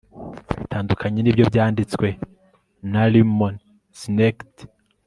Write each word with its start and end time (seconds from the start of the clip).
bitandukanye 0.59 1.19
nibyo 1.21 1.43
byanditswe 1.51 2.07
na 2.91 3.01
lemony 3.11 3.59
snicket 3.99 4.53